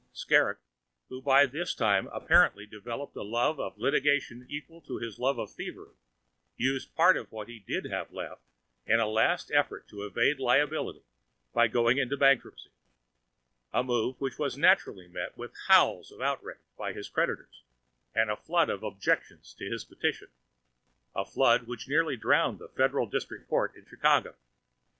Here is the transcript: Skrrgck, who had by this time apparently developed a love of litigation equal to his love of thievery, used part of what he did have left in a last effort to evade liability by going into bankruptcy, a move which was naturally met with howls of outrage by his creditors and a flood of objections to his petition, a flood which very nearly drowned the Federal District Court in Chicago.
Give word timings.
Skrrgck, 0.15 0.57
who 1.09 1.17
had 1.17 1.23
by 1.23 1.45
this 1.45 1.75
time 1.75 2.07
apparently 2.07 2.65
developed 2.65 3.15
a 3.15 3.21
love 3.21 3.59
of 3.59 3.77
litigation 3.77 4.47
equal 4.49 4.81
to 4.81 4.97
his 4.97 5.19
love 5.19 5.37
of 5.37 5.51
thievery, 5.51 5.93
used 6.57 6.95
part 6.95 7.15
of 7.17 7.31
what 7.31 7.47
he 7.47 7.59
did 7.59 7.85
have 7.85 8.11
left 8.11 8.41
in 8.87 8.99
a 8.99 9.05
last 9.05 9.51
effort 9.51 9.87
to 9.89 10.03
evade 10.03 10.39
liability 10.39 11.03
by 11.53 11.67
going 11.67 11.99
into 11.99 12.17
bankruptcy, 12.17 12.71
a 13.71 13.83
move 13.83 14.15
which 14.19 14.39
was 14.39 14.57
naturally 14.57 15.07
met 15.07 15.37
with 15.37 15.53
howls 15.67 16.09
of 16.11 16.19
outrage 16.19 16.57
by 16.79 16.93
his 16.93 17.07
creditors 17.07 17.61
and 18.15 18.31
a 18.31 18.35
flood 18.35 18.69
of 18.71 18.81
objections 18.81 19.53
to 19.53 19.69
his 19.69 19.83
petition, 19.83 20.29
a 21.13 21.23
flood 21.23 21.67
which 21.67 21.85
very 21.85 21.95
nearly 21.97 22.17
drowned 22.17 22.57
the 22.57 22.69
Federal 22.69 23.05
District 23.05 23.47
Court 23.47 23.75
in 23.75 23.85
Chicago. 23.85 24.33